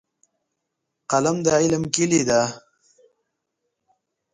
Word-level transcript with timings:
قلم 1.11 1.37
د 1.45 1.47
علم 1.57 1.83
کیلي 1.93 2.21
ده. 2.29 2.41